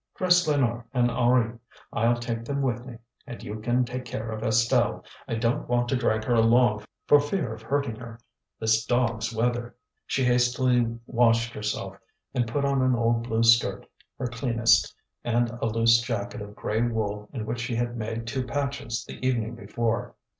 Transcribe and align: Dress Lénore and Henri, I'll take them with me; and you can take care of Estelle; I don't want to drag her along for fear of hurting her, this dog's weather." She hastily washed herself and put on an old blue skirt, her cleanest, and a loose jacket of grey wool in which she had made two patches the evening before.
Dress 0.15 0.47
Lénore 0.47 0.83
and 0.95 1.11
Henri, 1.11 1.59
I'll 1.93 2.15
take 2.15 2.43
them 2.43 2.63
with 2.63 2.87
me; 2.87 2.97
and 3.27 3.43
you 3.43 3.59
can 3.59 3.85
take 3.85 4.03
care 4.03 4.31
of 4.31 4.41
Estelle; 4.41 5.05
I 5.27 5.35
don't 5.35 5.69
want 5.69 5.89
to 5.89 5.95
drag 5.95 6.23
her 6.23 6.33
along 6.33 6.85
for 7.05 7.19
fear 7.19 7.53
of 7.53 7.61
hurting 7.61 7.97
her, 7.97 8.19
this 8.59 8.83
dog's 8.83 9.31
weather." 9.31 9.75
She 10.07 10.25
hastily 10.25 10.97
washed 11.05 11.53
herself 11.53 11.97
and 12.33 12.47
put 12.47 12.65
on 12.65 12.81
an 12.81 12.95
old 12.95 13.25
blue 13.29 13.43
skirt, 13.43 13.85
her 14.17 14.25
cleanest, 14.25 14.91
and 15.23 15.51
a 15.61 15.67
loose 15.67 16.01
jacket 16.01 16.41
of 16.41 16.55
grey 16.55 16.81
wool 16.81 17.29
in 17.31 17.45
which 17.45 17.59
she 17.59 17.75
had 17.75 17.95
made 17.95 18.25
two 18.25 18.43
patches 18.43 19.05
the 19.05 19.23
evening 19.23 19.53
before. 19.53 20.15